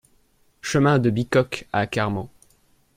[0.61, 2.31] Chemin de Bicoq à Carmaux